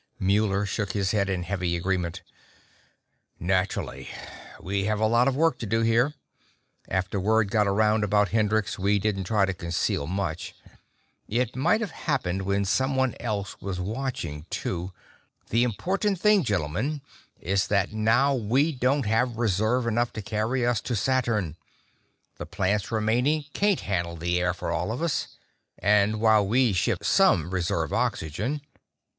[0.17, 2.23] Muller shook his head in heavy agreement.
[3.39, 4.09] "Naturally.
[4.59, 6.15] We had a lot of work to do here.
[6.89, 10.55] After word got around about Hendrix, we didn't try to conceal much.
[11.27, 14.91] It might have happened when someone else was watching, too.
[15.51, 17.03] The important thing, gentlemen,
[17.39, 21.57] is that now we don't have reserve enough to carry us to Saturn.
[22.37, 25.37] The plants remaining can't handle the air for all of us.
[25.77, 28.61] And while we ship some reserve oxygen...."